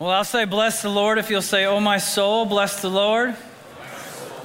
[0.00, 3.34] Well, I'll say, Bless the Lord if you'll say, Oh, my soul, bless the Lord.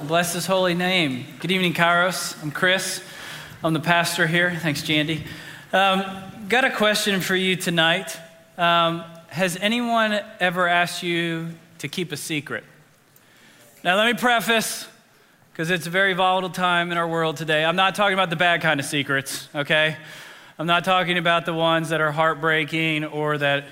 [0.02, 1.26] Bless his holy name.
[1.38, 2.42] Good evening, Kairos.
[2.42, 3.00] I'm Chris.
[3.62, 4.52] I'm the pastor here.
[4.52, 5.24] Thanks, Jandy.
[5.72, 6.02] Um,
[6.48, 8.18] got a question for you tonight.
[8.58, 12.64] Um, has anyone ever asked you to keep a secret?
[13.84, 14.88] Now, let me preface,
[15.52, 17.64] because it's a very volatile time in our world today.
[17.64, 19.98] I'm not talking about the bad kind of secrets, okay?
[20.58, 23.66] I'm not talking about the ones that are heartbreaking or that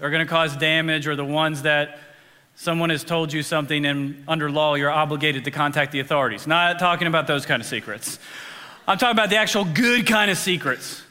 [0.00, 1.98] are going to cause damage or the ones that
[2.54, 6.46] someone has told you something and under law you're obligated to contact the authorities.
[6.46, 8.18] Not talking about those kind of secrets.
[8.86, 11.02] I'm talking about the actual good kind of secrets.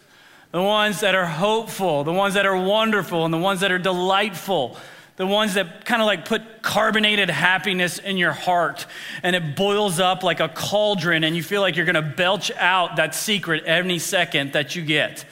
[0.52, 3.80] The ones that are hopeful, the ones that are wonderful, and the ones that are
[3.80, 4.77] delightful.
[5.17, 8.85] The ones that kind of like put carbonated happiness in your heart
[9.21, 12.95] and it boils up like a cauldron and you feel like you're gonna belch out
[12.95, 15.25] that secret any second that you get.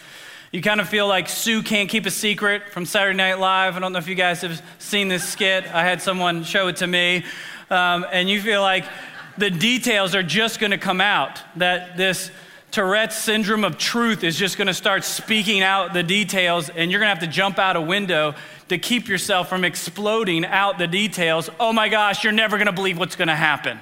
[0.54, 3.76] You kind of feel like Sue can't keep a secret from Saturday Night Live.
[3.76, 5.66] I don't know if you guys have seen this skit.
[5.74, 7.26] I had someone show it to me.
[7.70, 8.86] Um, and you feel like
[9.38, 12.32] the details are just going to come out, that this
[12.72, 17.02] Tourette's syndrome of truth is just going to start speaking out the details, and you're
[17.02, 18.34] going to have to jump out a window
[18.70, 21.50] to keep yourself from exploding out the details.
[21.60, 23.80] Oh my gosh, you're never going to believe what's going to happen.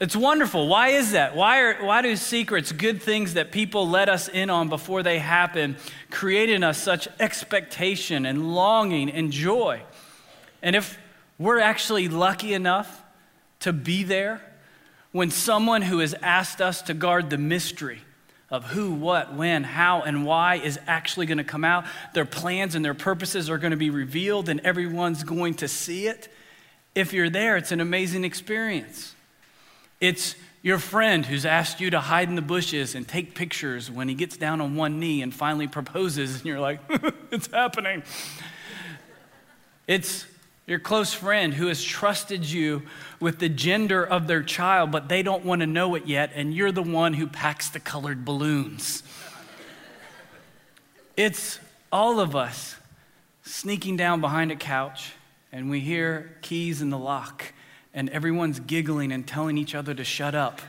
[0.00, 0.68] It's wonderful.
[0.68, 1.34] Why is that?
[1.34, 5.18] Why, are, why do secrets, good things that people let us in on before they
[5.18, 5.76] happen,
[6.08, 9.82] create in us such expectation and longing and joy?
[10.62, 10.98] And if
[11.36, 13.02] we're actually lucky enough
[13.60, 14.40] to be there
[15.10, 18.02] when someone who has asked us to guard the mystery
[18.50, 22.76] of who, what, when, how, and why is actually going to come out, their plans
[22.76, 26.28] and their purposes are going to be revealed, and everyone's going to see it.
[26.94, 29.14] If you're there, it's an amazing experience.
[30.00, 34.08] It's your friend who's asked you to hide in the bushes and take pictures when
[34.08, 36.80] he gets down on one knee and finally proposes, and you're like,
[37.30, 38.02] it's happening.
[39.86, 40.26] It's
[40.66, 42.82] your close friend who has trusted you
[43.20, 46.52] with the gender of their child, but they don't want to know it yet, and
[46.52, 49.02] you're the one who packs the colored balloons.
[51.16, 51.58] It's
[51.90, 52.76] all of us
[53.42, 55.12] sneaking down behind a couch,
[55.50, 57.54] and we hear keys in the lock
[57.98, 60.60] and everyone's giggling and telling each other to shut up.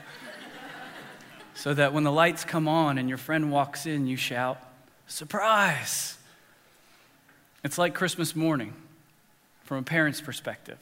[1.54, 4.60] so that when the lights come on and your friend walks in, you shout,
[5.06, 6.18] Surprise!
[7.62, 8.74] It's like Christmas morning
[9.62, 10.78] from a parent's perspective.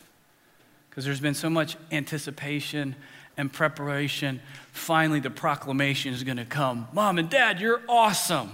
[0.89, 2.97] Because there's been so much anticipation
[3.37, 4.41] and preparation.
[4.73, 8.53] Finally, the proclamation is going to come Mom and Dad, you're awesome.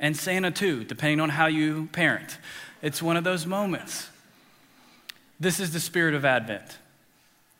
[0.00, 2.38] And Santa, too, depending on how you parent.
[2.82, 4.08] It's one of those moments.
[5.38, 6.78] This is the spirit of Advent.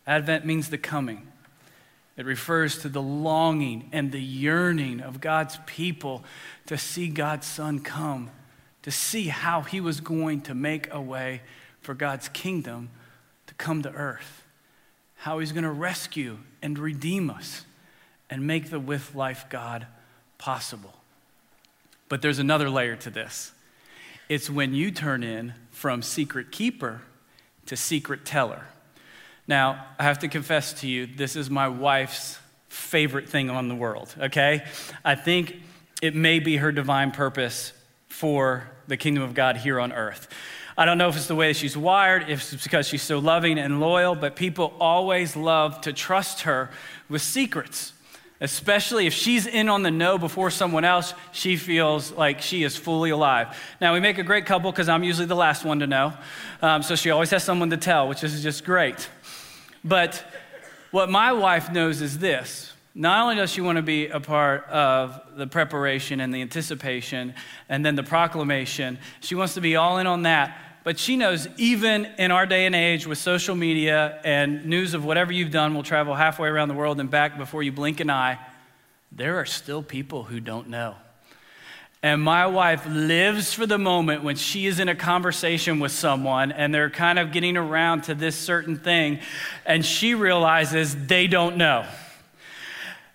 [0.07, 1.27] Advent means the coming.
[2.17, 6.25] It refers to the longing and the yearning of God's people
[6.67, 8.31] to see God's Son come,
[8.83, 11.43] to see how He was going to make a way
[11.81, 12.91] for God's kingdom
[13.47, 14.45] to come to earth,
[15.17, 17.65] how He's going to rescue and redeem us
[18.31, 19.87] and make the with life God
[20.39, 20.95] possible.
[22.09, 23.53] But there's another layer to this
[24.29, 27.03] it's when you turn in from secret keeper
[27.67, 28.67] to secret teller.
[29.49, 33.75] Now, I have to confess to you, this is my wife's favorite thing on the
[33.75, 34.65] world, okay?
[35.05, 35.57] I think
[36.03, 37.73] it may be her divine purpose
[38.09, 40.29] for the kingdom of God here on earth.
[40.79, 43.19] I don't know if it's the way that she's wired, if it's because she's so
[43.19, 46.71] loving and loyal, but people always love to trust her
[47.09, 47.93] with secrets.
[48.39, 52.77] Especially if she's in on the know before someone else, she feels like she is
[52.77, 53.59] fully alive.
[53.81, 56.13] Now, we make a great couple because I'm usually the last one to know.
[56.61, 59.09] Um, so she always has someone to tell, which is just great.
[59.87, 60.25] But
[60.91, 64.67] what my wife knows is this not only does she want to be a part
[64.69, 67.35] of the preparation and the anticipation
[67.69, 70.59] and then the proclamation, she wants to be all in on that.
[70.83, 75.05] But she knows even in our day and age with social media and news of
[75.05, 78.09] whatever you've done will travel halfway around the world and back before you blink an
[78.09, 78.39] eye,
[79.13, 80.95] there are still people who don't know.
[82.07, 86.53] And my wife lives for the moment when she is in a conversation with someone
[86.53, 89.19] and they're kind of getting around to this certain thing,
[89.65, 91.85] and she realizes they don't know.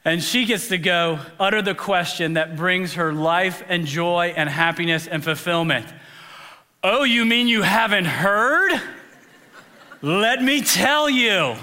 [0.04, 4.50] And she gets to go utter the question that brings her life and joy and
[4.50, 5.86] happiness and fulfillment.
[6.84, 8.74] Oh, you mean you haven't heard?
[10.02, 11.56] Let me tell you.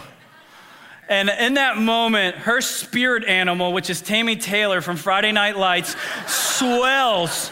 [1.08, 5.96] And in that moment, her spirit animal, which is Tami Taylor from Friday Night Lights,
[6.26, 7.50] swells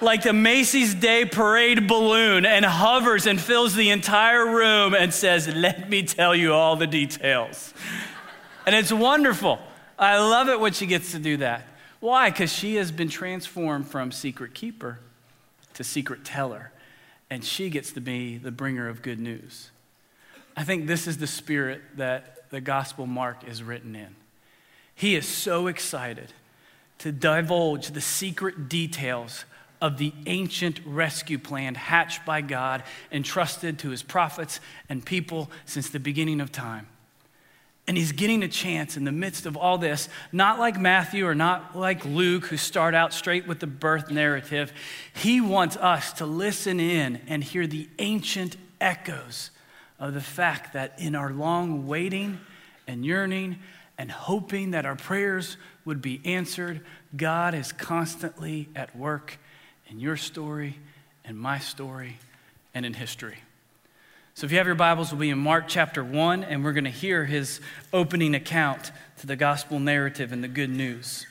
[0.00, 5.48] like the Macy's Day Parade balloon and hovers and fills the entire room and says,
[5.48, 7.72] Let me tell you all the details.
[8.66, 9.58] And it's wonderful.
[9.98, 11.62] I love it when she gets to do that.
[12.00, 12.30] Why?
[12.30, 15.00] Because she has been transformed from secret keeper
[15.74, 16.72] to secret teller.
[17.30, 19.70] and she gets to be the bringer of good news.
[20.56, 24.14] I think this is the spirit that the Gospel Mark is written in.
[24.94, 26.32] He is so excited
[26.98, 29.44] to divulge the secret details
[29.80, 35.50] of the ancient rescue plan hatched by God and trusted to his prophets and people
[35.66, 36.88] since the beginning of time.
[37.86, 41.34] And he's getting a chance in the midst of all this, not like Matthew or
[41.34, 44.72] not like Luke, who start out straight with the birth narrative.
[45.14, 49.50] He wants us to listen in and hear the ancient echoes
[49.98, 52.38] of the fact that in our long waiting
[52.86, 53.58] and yearning
[53.96, 56.80] and hoping that our prayers would be answered,
[57.16, 59.38] God is constantly at work
[59.88, 60.78] in your story,
[61.24, 62.18] in my story,
[62.74, 63.38] and in history.
[64.34, 66.84] So if you have your Bibles, we'll be in Mark chapter 1, and we're going
[66.84, 67.60] to hear his
[67.92, 71.26] opening account to the gospel narrative and the good news.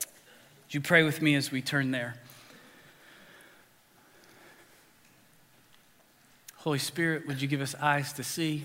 [0.00, 2.14] Would you pray with me as we turn there?
[6.66, 8.64] Holy Spirit, would you give us eyes to see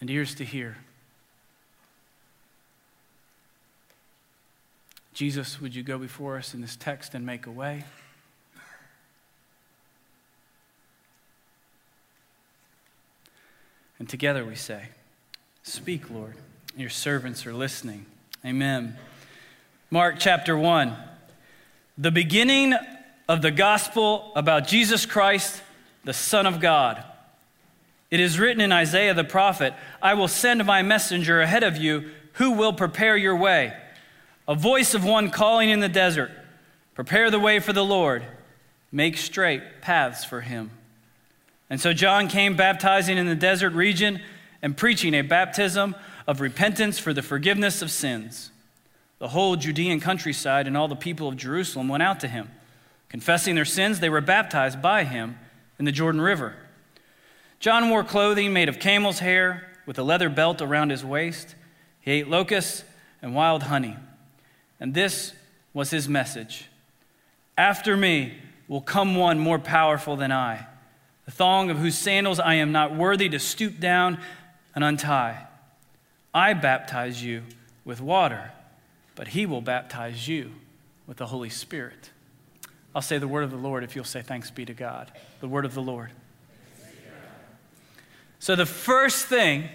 [0.00, 0.76] and ears to hear?
[5.12, 7.82] Jesus, would you go before us in this text and make a way?
[13.98, 14.90] And together we say,
[15.64, 16.36] Speak, Lord.
[16.76, 18.06] Your servants are listening.
[18.46, 18.96] Amen.
[19.90, 20.94] Mark chapter 1.
[21.98, 22.74] The beginning
[23.28, 25.62] of the gospel about Jesus Christ,
[26.04, 27.04] the Son of God.
[28.10, 32.10] It is written in Isaiah the prophet I will send my messenger ahead of you
[32.34, 33.72] who will prepare your way.
[34.48, 36.30] A voice of one calling in the desert
[36.94, 38.24] Prepare the way for the Lord,
[38.92, 40.70] make straight paths for him.
[41.70, 44.20] And so John came baptizing in the desert region
[44.60, 45.94] and preaching a baptism
[46.26, 48.50] of repentance for the forgiveness of sins.
[49.18, 52.50] The whole Judean countryside and all the people of Jerusalem went out to him.
[53.08, 55.38] Confessing their sins, they were baptized by him
[55.80, 56.54] in the Jordan River.
[57.58, 61.54] John wore clothing made of camel's hair with a leather belt around his waist.
[62.02, 62.84] He ate locusts
[63.22, 63.96] and wild honey.
[64.78, 65.32] And this
[65.72, 66.66] was his message
[67.56, 68.34] After me
[68.68, 70.66] will come one more powerful than I
[71.24, 74.18] the thong of whose sandals I am not worthy to stoop down
[74.74, 75.46] and untie.
[76.34, 77.44] I baptize you
[77.86, 78.50] with water,
[79.14, 80.52] but he will baptize you
[81.06, 82.10] with the Holy Spirit.
[82.94, 85.10] I'll say the word of the Lord if you'll say thanks be to God.
[85.40, 86.10] The word of the Lord.
[88.38, 89.68] So, the first thing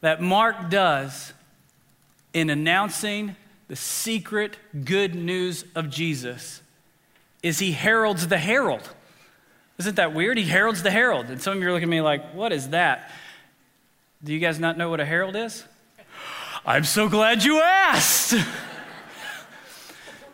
[0.00, 1.32] that Mark does
[2.32, 3.36] in announcing
[3.68, 6.60] the secret good news of Jesus
[7.42, 8.88] is he heralds the herald.
[9.78, 10.36] Isn't that weird?
[10.36, 11.26] He heralds the herald.
[11.26, 13.10] And some of you are looking at me like, what is that?
[14.22, 15.64] Do you guys not know what a herald is?
[16.64, 18.34] I'm so glad you asked.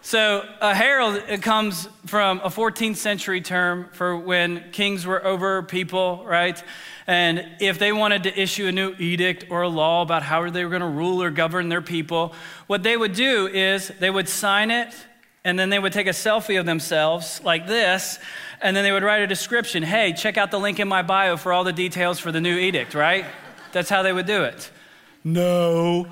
[0.08, 6.24] so, a herald comes from a 14th century term for when kings were over people,
[6.24, 6.64] right?
[7.06, 10.64] And if they wanted to issue a new edict or a law about how they
[10.64, 12.32] were going to rule or govern their people,
[12.68, 14.94] what they would do is they would sign it
[15.44, 18.18] and then they would take a selfie of themselves like this
[18.62, 21.36] and then they would write a description hey, check out the link in my bio
[21.36, 23.26] for all the details for the new edict, right?
[23.72, 24.70] That's how they would do it.
[25.22, 26.06] No.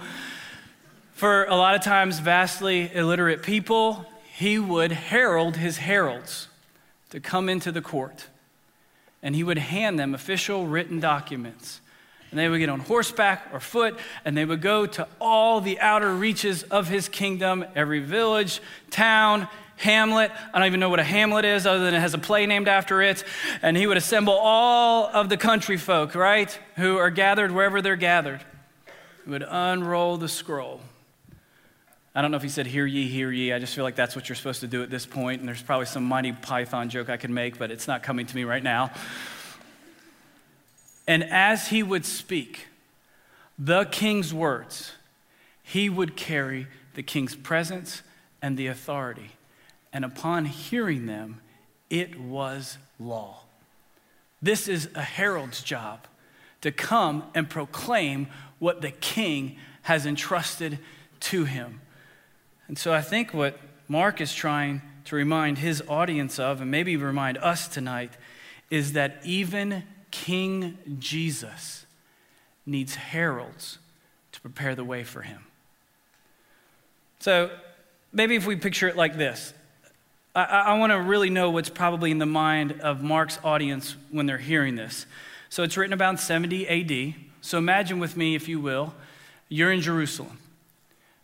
[1.17, 4.05] For a lot of times, vastly illiterate people,
[4.35, 6.49] he would herald his heralds
[7.09, 8.27] to come into the court.
[9.23, 11.81] And he would hand them official written documents.
[12.31, 15.81] And they would get on horseback or foot, and they would go to all the
[15.81, 20.31] outer reaches of his kingdom, every village, town, hamlet.
[20.53, 22.69] I don't even know what a hamlet is, other than it has a play named
[22.69, 23.25] after it.
[23.63, 27.97] And he would assemble all of the country folk, right, who are gathered wherever they're
[27.97, 28.43] gathered.
[29.25, 30.83] He would unroll the scroll.
[32.17, 33.53] I don't know if he said, Hear ye, hear ye.
[33.53, 35.63] I just feel like that's what you're supposed to do at this point, And there's
[35.63, 38.63] probably some Monty Python joke I could make, but it's not coming to me right
[38.63, 38.91] now.
[41.07, 42.67] And as he would speak
[43.59, 44.93] the king's words,
[45.63, 48.03] he would carry the king's presence
[48.43, 49.37] and the authority
[49.97, 51.41] and upon hearing them,
[51.89, 53.41] it was law.
[54.43, 56.07] This is a herald's job
[56.61, 58.27] to come and proclaim
[58.59, 60.79] what the king has entrusted
[61.21, 61.81] to him.
[62.69, 63.59] And so I think what
[63.89, 68.13] Mark is trying to remind his audience of, and maybe remind us tonight,
[68.71, 71.87] is that even King Jesus
[72.65, 73.79] needs heralds
[74.33, 75.45] to prepare the way for him.
[77.21, 77.51] So
[78.13, 79.53] maybe if we picture it like this
[80.37, 84.27] I, I want to really know what's probably in the mind of Mark's audience when
[84.27, 85.07] they're hearing this.
[85.49, 87.15] So it's written about 70 AD.
[87.41, 88.95] So imagine with me, if you will,
[89.49, 90.39] you're in Jerusalem.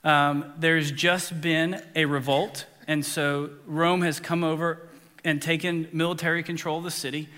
[0.04, 4.80] Um, there's just been a revolt, and so Rome has come over
[5.24, 7.28] and taken military control of the city.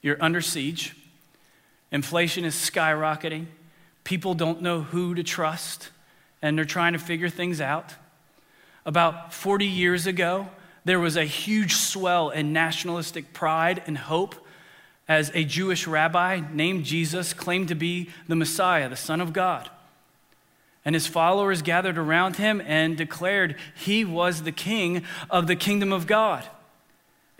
[0.00, 0.96] You're under siege.
[1.92, 3.46] Inflation is skyrocketing.
[4.04, 5.90] People don't know who to trust,
[6.40, 7.94] and they're trying to figure things out.
[8.86, 10.48] About 40 years ago,
[10.86, 14.34] there was a huge swell in nationalistic pride and hope
[15.06, 19.68] as a Jewish rabbi named Jesus claimed to be the Messiah, the Son of God.
[20.84, 25.92] And his followers gathered around him and declared he was the king of the kingdom
[25.92, 26.46] of God.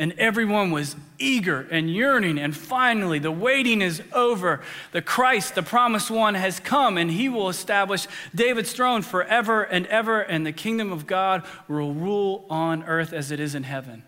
[0.00, 2.38] And everyone was eager and yearning.
[2.38, 4.61] And finally, the waiting is over.
[4.92, 9.87] The Christ, the promised one, has come, and he will establish David's throne forever and
[9.87, 10.21] ever.
[10.21, 14.04] And the kingdom of God will rule on earth as it is in heaven.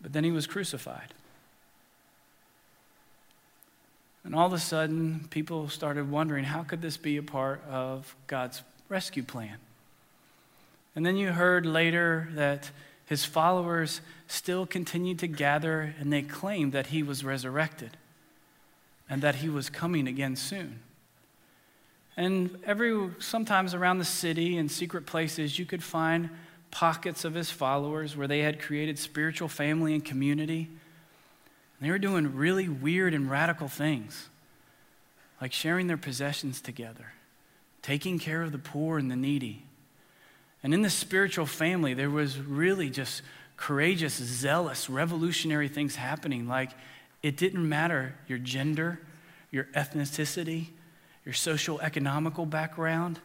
[0.00, 1.14] But then he was crucified.
[4.24, 8.14] And all of a sudden, people started wondering how could this be a part of
[8.26, 9.56] God's rescue plan?
[10.94, 12.70] And then you heard later that
[13.06, 17.96] his followers still continued to gather and they claimed that he was resurrected
[19.08, 20.80] and that he was coming again soon.
[22.16, 26.30] And every sometimes around the city in secret places you could find
[26.70, 30.68] pockets of his followers where they had created spiritual family and community.
[31.82, 34.28] And they were doing really weird and radical things,
[35.40, 37.14] like sharing their possessions together,
[37.82, 39.64] taking care of the poor and the needy,
[40.62, 43.22] and in the spiritual family, there was really just
[43.56, 46.46] courageous, zealous, revolutionary things happening.
[46.46, 46.70] Like
[47.20, 49.00] it didn't matter your gender,
[49.50, 50.66] your ethnicity,
[51.24, 53.18] your social economical background.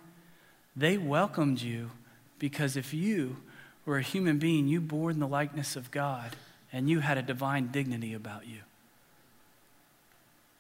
[0.76, 1.92] They welcomed you
[2.40, 3.38] because if you
[3.86, 6.32] were a human being, you bore in the likeness of God
[6.72, 8.60] and you had a divine dignity about you.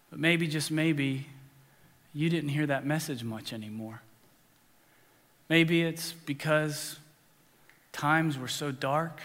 [0.10, 1.28] But maybe, just maybe,
[2.14, 4.02] you didn't hear that message much anymore.
[5.50, 7.00] Maybe it's because
[7.92, 9.22] times were so dark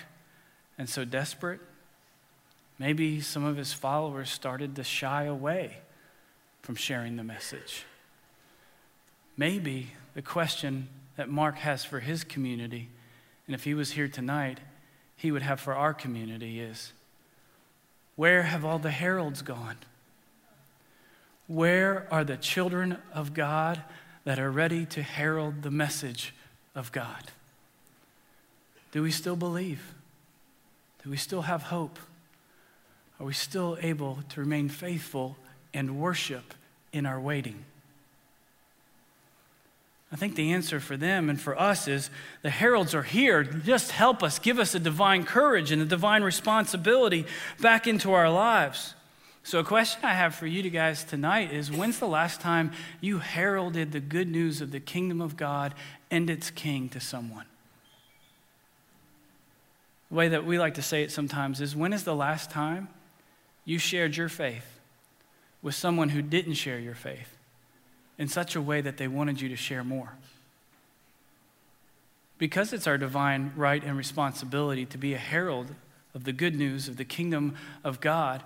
[0.79, 1.61] and so desperate.
[2.79, 5.79] Maybe some of his followers started to shy away
[6.63, 7.85] from sharing the message.
[9.37, 12.89] Maybe the question that Mark has for his community,
[13.47, 14.59] and if he was here tonight,
[15.23, 16.93] he would have for our community is
[18.17, 19.77] where have all the heralds gone?
[21.47, 23.81] Where are the children of God
[24.25, 26.35] that are ready to herald the message
[26.75, 27.31] of God?
[28.91, 29.95] Do we still believe?
[31.05, 32.01] Do we still have hope?
[33.21, 35.37] Are we still able to remain faithful
[35.73, 36.53] and worship
[36.93, 37.65] in our waiting?
[40.13, 42.11] I think the answer for them and for us is
[42.43, 43.43] the heralds are here.
[43.45, 47.25] Just help us, give us a divine courage and a divine responsibility
[47.61, 48.95] back into our lives.
[49.43, 53.19] So, a question I have for you guys tonight is when's the last time you
[53.19, 55.75] heralded the good news of the kingdom of God
[56.11, 57.47] and its king to someone?
[60.11, 62.89] The way that we like to say it sometimes is when is the last time
[63.65, 64.79] you shared your faith
[65.63, 67.39] with someone who didn't share your faith
[68.19, 70.15] in such a way that they wanted you to share more?
[72.39, 75.75] Because it's our divine right and responsibility to be a herald
[76.15, 77.55] of the good news of the kingdom
[77.85, 78.43] of God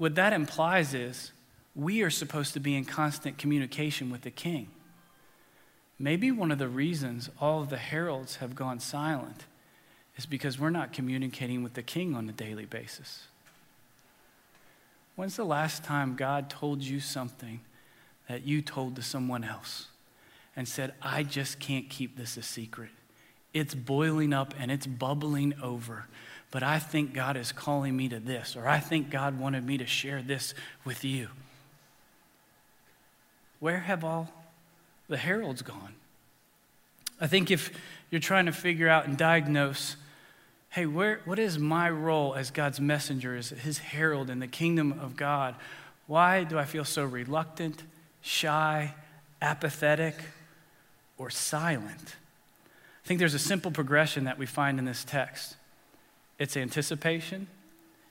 [0.00, 1.30] what that implies is
[1.76, 4.68] we are supposed to be in constant communication with the king.
[5.98, 9.44] Maybe one of the reasons all of the heralds have gone silent
[10.16, 13.26] is because we're not communicating with the king on a daily basis.
[15.16, 17.60] When's the last time God told you something
[18.30, 19.88] that you told to someone else
[20.56, 22.90] and said, I just can't keep this a secret?
[23.52, 26.06] It's boiling up and it's bubbling over
[26.50, 29.78] but I think God is calling me to this, or I think God wanted me
[29.78, 31.28] to share this with you.
[33.60, 34.32] Where have all
[35.08, 35.94] the heralds gone?
[37.20, 37.70] I think if
[38.10, 39.96] you're trying to figure out and diagnose,
[40.70, 44.98] hey, where, what is my role as God's messenger, as his herald in the kingdom
[45.00, 45.54] of God?
[46.06, 47.84] Why do I feel so reluctant,
[48.20, 48.94] shy,
[49.40, 50.14] apathetic,
[51.18, 52.16] or silent?
[53.04, 55.56] I think there's a simple progression that we find in this text
[56.38, 57.48] it's anticipation,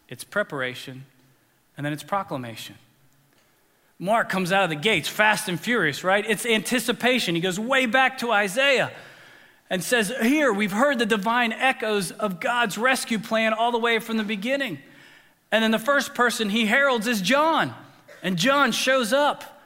[0.08, 1.06] it's preparation,
[1.76, 2.76] and then it's proclamation.
[3.98, 6.26] Mark comes out of the gates fast and furious, right?
[6.28, 7.36] It's anticipation.
[7.36, 8.92] He goes way back to Isaiah
[9.70, 14.00] and says, Here, we've heard the divine echoes of God's rescue plan all the way
[14.00, 14.80] from the beginning.
[15.52, 17.74] And then the first person he heralds is John.
[18.24, 19.59] And John shows up,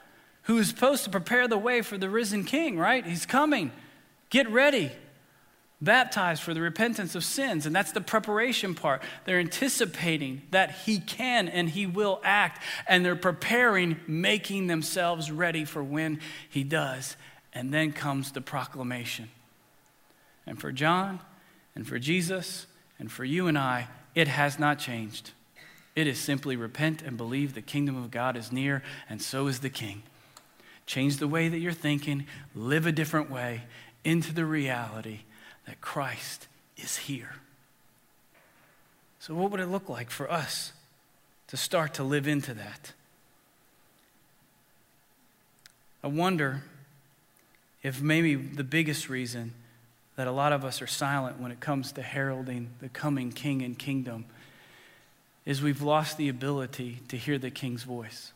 [0.44, 3.04] who is supposed to prepare the way for the risen king, right?
[3.04, 3.72] He's coming.
[4.30, 4.92] Get ready
[5.84, 7.66] baptized for the repentance of sins.
[7.66, 9.02] And that's the preparation part.
[9.24, 15.64] They're anticipating that He can and He will act, and they're preparing, making themselves ready
[15.64, 17.16] for when He does.
[17.52, 19.28] And then comes the proclamation.
[20.46, 21.20] And for John,
[21.74, 22.66] and for Jesus,
[22.98, 25.32] and for you and I, it has not changed.
[25.94, 29.60] It is simply repent and believe the kingdom of God is near, and so is
[29.60, 30.02] the king.
[30.86, 33.62] Change the way that you're thinking, live a different way
[34.04, 35.20] into the reality
[35.66, 37.36] that Christ is here.
[39.18, 40.72] So, what would it look like for us
[41.48, 42.92] to start to live into that?
[46.02, 46.64] I wonder
[47.82, 49.54] if maybe the biggest reason
[50.16, 53.62] that a lot of us are silent when it comes to heralding the coming king
[53.62, 54.26] and kingdom
[55.46, 58.32] is we've lost the ability to hear the king's voice.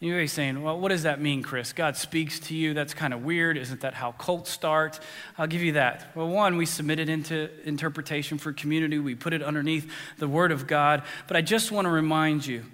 [0.00, 1.72] You may be saying, well, what does that mean, Chris?
[1.72, 2.72] God speaks to you.
[2.72, 3.56] That's kind of weird.
[3.56, 5.00] Isn't that how cults start?
[5.36, 6.12] I'll give you that.
[6.14, 10.52] Well, one, we submit it into interpretation for community, we put it underneath the Word
[10.52, 11.02] of God.
[11.26, 12.64] But I just want to remind you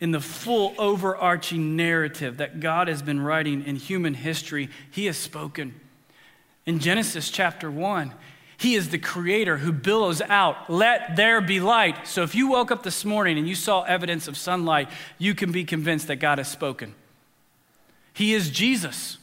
[0.00, 5.16] in the full overarching narrative that God has been writing in human history, He has
[5.16, 5.80] spoken.
[6.66, 8.12] In Genesis chapter 1,
[8.62, 12.06] He is the creator who billows out, Let there be light.
[12.06, 14.88] So if you woke up this morning and you saw evidence of sunlight,
[15.18, 16.94] you can be convinced that God has spoken.
[18.12, 19.18] He is Jesus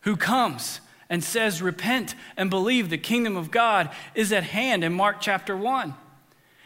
[0.00, 4.92] who comes and says, Repent and believe the kingdom of God is at hand in
[4.92, 5.94] Mark chapter 1.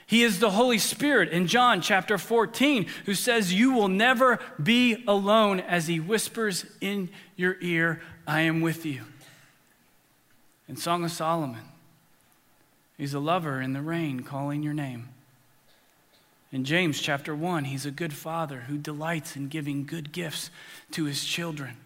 [0.07, 5.05] He is the Holy Spirit in John chapter 14, who says, You will never be
[5.07, 9.03] alone as he whispers in your ear, I am with you.
[10.67, 11.61] In Song of Solomon,
[12.97, 15.09] he's a lover in the rain calling your name.
[16.53, 20.51] In James chapter 1, he's a good father who delights in giving good gifts
[20.93, 21.77] to his children.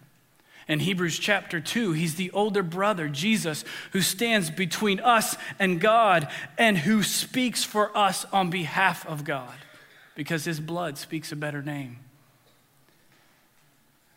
[0.67, 6.29] In Hebrews chapter 2, he's the older brother, Jesus, who stands between us and God
[6.57, 9.55] and who speaks for us on behalf of God
[10.15, 11.97] because his blood speaks a better name.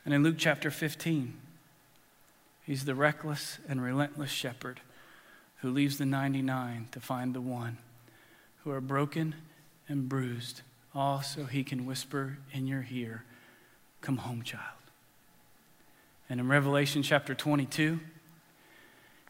[0.04, 1.34] And in Luke chapter 15,
[2.64, 4.80] he's the reckless and relentless shepherd
[5.64, 7.78] who leaves the 99 to find the one,
[8.62, 9.35] who are broken
[9.88, 10.61] and bruised,
[10.94, 13.25] all so he can whisper in your ear,
[14.02, 14.61] Come home, child.
[16.29, 17.98] And in Revelation chapter 22,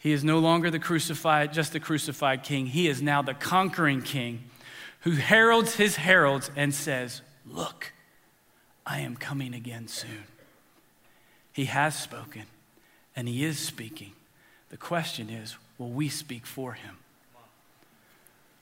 [0.00, 2.66] he is no longer the crucified, just the crucified king.
[2.66, 4.42] He is now the conquering king
[5.02, 7.92] who heralds his heralds and says, Look,
[8.84, 10.24] I am coming again soon.
[11.52, 12.46] He has spoken
[13.14, 14.14] and he is speaking.
[14.70, 16.96] The question is, will we speak for him?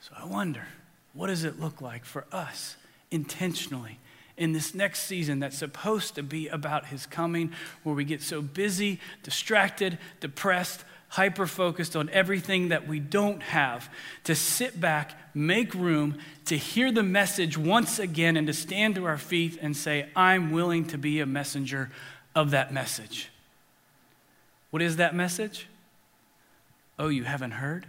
[0.00, 0.66] So I wonder,
[1.12, 2.76] what does it look like for us
[3.10, 3.98] intentionally
[4.36, 8.42] in this next season that's supposed to be about his coming, where we get so
[8.42, 13.90] busy, distracted, depressed, hyper focused on everything that we don't have,
[14.24, 19.04] to sit back, make room, to hear the message once again, and to stand to
[19.04, 21.90] our feet and say, I'm willing to be a messenger
[22.34, 23.28] of that message.
[24.70, 25.68] What is that message?
[27.02, 27.86] Oh, you haven't heard?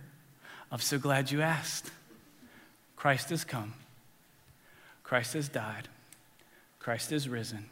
[0.72, 1.92] I'm so glad you asked.
[2.96, 3.76] Christ has come.
[5.04, 5.88] Christ has died.
[6.80, 7.70] Christ is risen.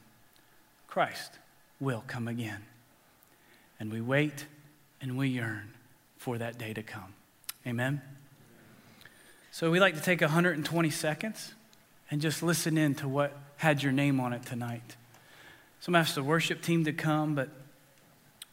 [0.88, 1.39] Christ
[1.80, 2.62] will come again.
[3.80, 4.45] And we wait
[5.01, 5.73] and we yearn
[6.15, 7.15] for that day to come.
[7.65, 8.04] Amen?
[9.49, 11.56] So we like to take 120 seconds
[12.12, 14.95] and just listen in to what had your name on it tonight.
[15.80, 17.49] So Some asked the worship team to come, but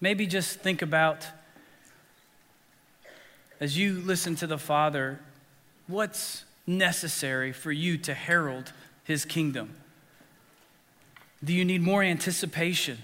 [0.01, 1.27] maybe just think about
[3.61, 5.19] as you listen to the Father,
[5.87, 8.73] what's necessary for you to herald
[9.05, 9.75] his kingdom?
[11.43, 12.99] Do you need more anticipation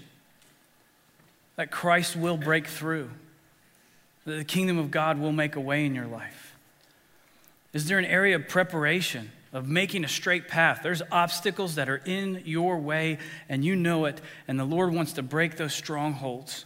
[1.55, 3.09] that Christ will break through?
[4.25, 6.55] That the kingdom of God will make a way in your life?
[7.73, 10.79] Is there an area of preparation, of making a straight path?
[10.81, 13.17] There's obstacles that are in your way,
[13.49, 16.65] and you know it, and the Lord wants to break those strongholds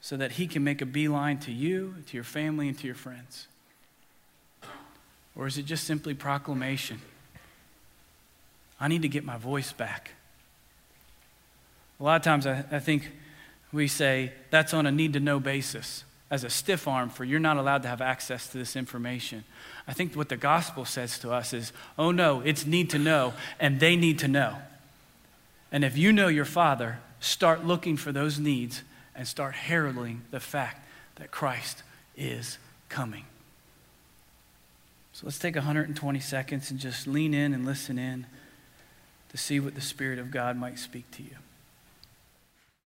[0.00, 2.96] so that He can make a beeline to you, to your family, and to your
[2.96, 3.46] friends?
[5.36, 7.00] Or is it just simply proclamation?
[8.80, 10.12] I need to get my voice back.
[11.98, 13.10] A lot of times I, I think
[13.72, 17.40] we say that's on a need to know basis as a stiff arm for you're
[17.40, 19.44] not allowed to have access to this information.
[19.86, 23.34] I think what the gospel says to us is, oh no, it's need to know,
[23.58, 24.56] and they need to know.
[25.72, 28.82] And if you know your Father, start looking for those needs
[29.20, 30.80] and start heralding the fact
[31.16, 31.82] that Christ
[32.16, 32.56] is
[32.88, 33.26] coming.
[35.12, 38.24] So let's take 120 seconds and just lean in and listen in
[39.28, 41.36] to see what the Spirit of God might speak to you.